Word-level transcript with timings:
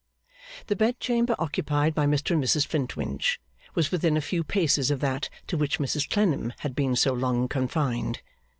The 0.65 0.75
bed 0.75 0.99
chamber 0.99 1.35
occupied 1.37 1.93
by 1.93 2.07
Mr 2.07 2.31
and 2.31 2.43
Mrs 2.43 2.65
Flintwinch 2.65 3.39
was 3.75 3.91
within 3.91 4.17
a 4.17 4.19
few 4.19 4.43
paces 4.43 4.89
of 4.89 4.99
that 5.01 5.29
to 5.45 5.55
which 5.55 5.77
Mrs 5.77 6.09
Clennam 6.09 6.53
had 6.61 6.73
been 6.73 6.95
so 6.95 7.13
long 7.13 7.47
confined. 7.47 8.23